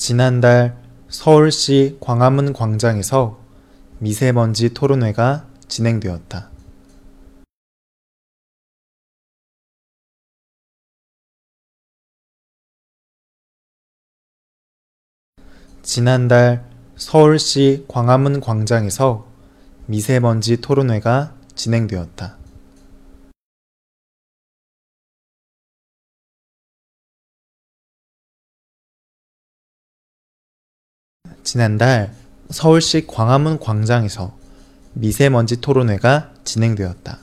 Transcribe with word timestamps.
지난달 0.00 0.82
서울시 1.10 1.98
광화문 2.00 2.54
광장에서 2.54 3.38
미세먼지 3.98 4.72
토론회가 4.72 5.46
진행되었다. 5.68 6.48
지난달 15.82 16.64
서울시 16.96 17.84
광화문 17.86 18.40
광장에서 18.40 19.28
미세먼지 19.84 20.62
토론회가 20.62 21.34
진행되었다. 21.54 22.39
지난달 31.42 32.14
서울시 32.50 33.06
광화문 33.06 33.58
광장에서 33.58 34.36
미세먼지 34.92 35.60
토론회가 35.60 36.34
진행되었다. 36.44 37.20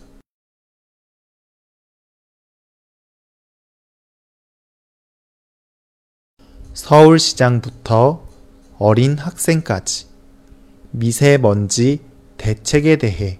서울시장부터 6.74 8.26
어린 8.77 9.18
학생까지 9.18 10.08
미세먼지 10.91 12.02
대책에 12.38 12.98
대해 12.98 13.40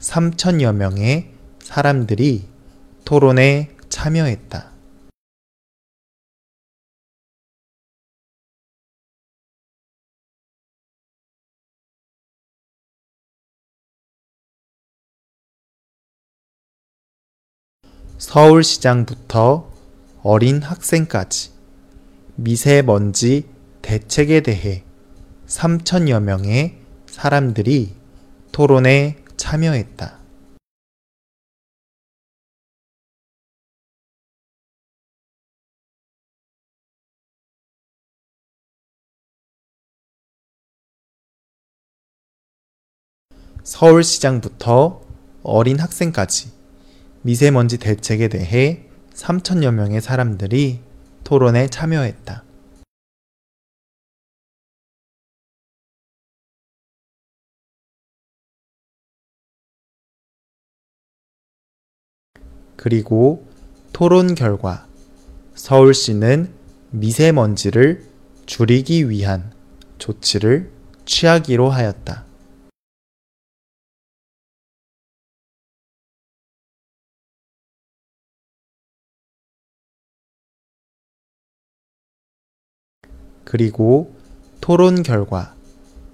3천여 0.00 0.74
명의 0.74 1.32
사람들이 1.62 2.48
토론에 3.04 3.70
참여했다. 3.88 4.73
서울시장부터 18.24 19.70
어린 20.22 20.62
학생까지 20.62 21.50
미세먼지 22.36 23.46
대책에 23.82 24.40
대해 24.40 24.82
3천여 25.46 26.22
명의 26.22 26.78
사람들이 27.06 27.94
토론에 28.50 29.18
참여했다. 29.36 30.18
서울시장부터 43.62 45.02
어린 45.42 45.78
학생까지 45.78 46.53
미세먼지 47.26 47.78
대책에 47.78 48.28
대해 48.28 48.84
3천여 49.14 49.72
명의 49.72 50.02
사람들이 50.02 50.80
토론에 51.24 51.68
참여했다. 51.68 52.44
그리고 62.76 63.46
토론 63.94 64.34
결과 64.34 64.86
서울시는 65.54 66.52
미세먼지를 66.90 68.04
줄이기 68.44 69.08
위한 69.08 69.50
조치를 69.96 70.70
취하기로 71.06 71.70
하였다. 71.70 72.23
그리고 83.44 84.14
토론 84.60 85.02
결과 85.02 85.54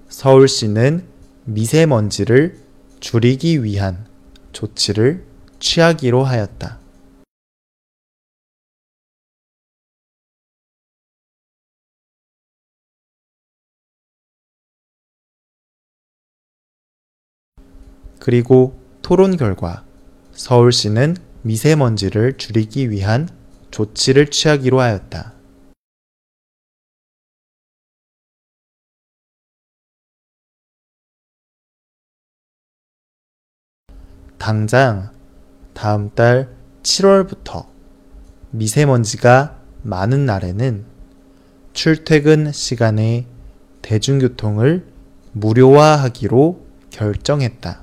서울시는 0.09 1.07
미세먼지를 1.45 2.59
줄이기 3.01 3.63
위한 3.65 4.07
조치를 4.53 5.25
취하기로 5.59 6.25
하였다. 6.25 6.79
그리고 18.19 18.79
토론 19.01 19.37
결과 19.37 19.85
서울시는 20.33 21.17
미세먼지를 21.43 22.37
줄이기 22.37 22.91
위한 22.91 23.29
조치를 23.71 24.27
취하기로 24.27 24.81
하였다. 24.81 25.40
당장 34.41 35.11
다음 35.75 36.09
달 36.15 36.49
7월부터 36.83 37.67
미세먼지가 38.53 39.61
많은 39.83 40.25
날에는 40.25 40.87
출퇴근 41.75 42.51
시간에 42.51 43.27
대중교통을 43.83 44.87
무료화하기로 45.33 46.67
결정했다. 46.89 47.83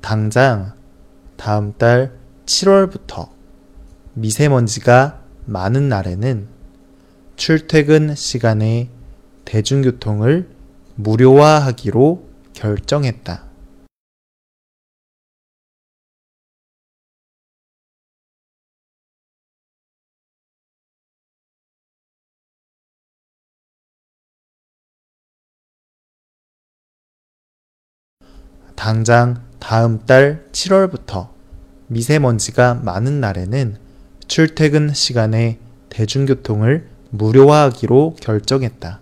당장 0.00 0.83
다음 1.36 1.72
달 1.74 2.18
7월부터 2.46 3.30
미세먼지가 4.14 5.20
많은 5.46 5.88
날에는 5.88 6.48
출퇴근 7.36 8.14
시간에 8.14 8.90
대중교통을 9.44 10.48
무료화하기로 10.96 12.28
결정했다. 12.52 13.44
당장 28.76 29.42
다음 29.66 30.04
달 30.04 30.44
7월부터 30.52 31.30
미세먼지가 31.86 32.74
많은 32.74 33.18
날에는 33.20 33.78
출퇴근 34.28 34.92
시간에 34.92 35.58
대중교통을 35.88 36.86
무료화하기로 37.08 38.16
결정했다. 38.20 39.00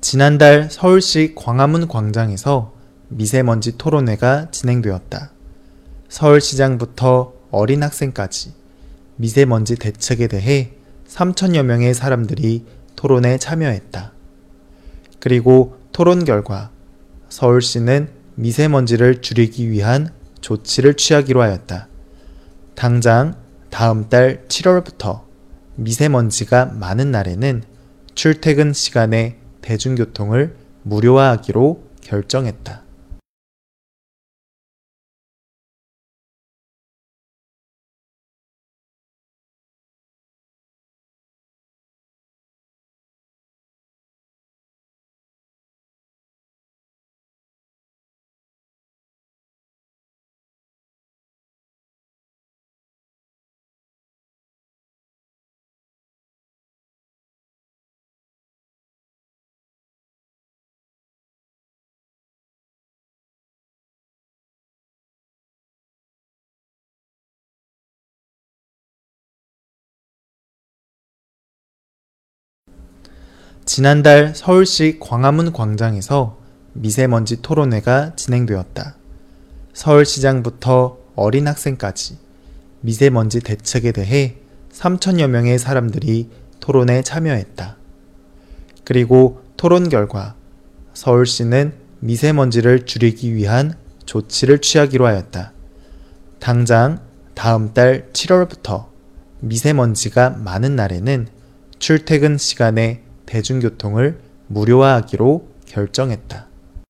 지난달 0.00 0.70
서울시 0.70 1.34
광화문 1.34 1.88
광장에서 1.88 2.72
미세먼지 3.08 3.76
토론회가 3.76 4.50
진행되었다. 4.50 5.30
서울시장부터 6.08 7.33
어린 7.54 7.82
학생까지 7.82 8.52
미세먼지 9.16 9.76
대책에 9.76 10.26
대해 10.26 10.72
3천여 11.08 11.62
명의 11.62 11.94
사람들이 11.94 12.64
토론에 12.96 13.38
참여했다. 13.38 14.12
그리고 15.20 15.78
토론 15.92 16.24
결과 16.24 16.70
서울시는 17.28 18.08
미세먼지를 18.34 19.22
줄이기 19.22 19.70
위한 19.70 20.10
조치를 20.40 20.94
취하기로 20.94 21.40
하였다. 21.40 21.88
당장 22.74 23.36
다음 23.70 24.08
달 24.08 24.44
7월부터 24.48 25.22
미세먼지가 25.76 26.66
많은 26.66 27.10
날에는 27.10 27.62
출퇴근 28.14 28.72
시간에 28.72 29.38
대중교통을 29.62 30.56
무료화하기로 30.82 31.84
결정했다. 32.00 32.83
지난달 73.64 74.34
서울시 74.34 74.98
광화문 75.00 75.54
광장에서 75.54 76.38
미세먼지 76.74 77.40
토론회가 77.40 78.14
진행되었다. 78.14 78.94
서울시장부터 79.72 80.98
어린 81.16 81.48
학생까지 81.48 82.18
미세먼지 82.82 83.40
대책에 83.40 83.92
대해 83.92 84.36
3천여 84.70 85.28
명의 85.28 85.58
사람들이 85.58 86.28
토론에 86.60 87.00
참여했다. 87.00 87.78
그리고 88.84 89.40
토론 89.56 89.88
결과 89.88 90.34
서울시는 90.92 91.72
미세먼지를 92.00 92.84
줄이기 92.84 93.34
위한 93.34 93.72
조치를 94.04 94.60
취하기로 94.60 95.06
하였다. 95.06 95.52
당장 96.38 97.00
다음 97.32 97.72
달 97.72 98.10
7월부터 98.12 98.88
미세먼지가 99.40 100.30
많은 100.30 100.76
날에는 100.76 101.28
출퇴근 101.78 102.36
시간에 102.36 103.03
대중교통을 103.26 104.18
무료화하기로 104.48 105.48
결정했다. 105.66 106.53